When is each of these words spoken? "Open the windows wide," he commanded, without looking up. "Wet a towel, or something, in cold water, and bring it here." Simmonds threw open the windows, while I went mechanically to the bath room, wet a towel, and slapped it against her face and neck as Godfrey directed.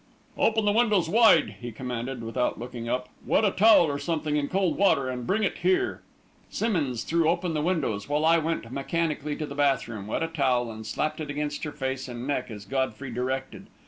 "Open 0.35 0.65
the 0.65 0.71
windows 0.71 1.07
wide," 1.07 1.57
he 1.61 1.71
commanded, 1.71 2.23
without 2.23 2.57
looking 2.57 2.89
up. 2.89 3.07
"Wet 3.23 3.45
a 3.45 3.51
towel, 3.51 3.85
or 3.85 3.99
something, 3.99 4.35
in 4.35 4.47
cold 4.47 4.75
water, 4.75 5.07
and 5.07 5.27
bring 5.27 5.43
it 5.43 5.59
here." 5.59 6.01
Simmonds 6.49 7.03
threw 7.03 7.29
open 7.29 7.53
the 7.53 7.61
windows, 7.61 8.09
while 8.09 8.25
I 8.25 8.39
went 8.39 8.71
mechanically 8.71 9.35
to 9.35 9.45
the 9.45 9.53
bath 9.53 9.87
room, 9.87 10.07
wet 10.07 10.23
a 10.23 10.27
towel, 10.27 10.71
and 10.71 10.87
slapped 10.87 11.19
it 11.19 11.29
against 11.29 11.63
her 11.65 11.71
face 11.71 12.07
and 12.07 12.25
neck 12.25 12.49
as 12.49 12.65
Godfrey 12.65 13.11
directed. 13.11 13.67